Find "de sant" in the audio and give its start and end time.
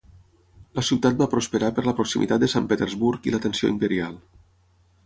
2.45-2.71